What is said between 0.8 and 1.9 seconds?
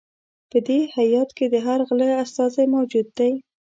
هیات کې د هر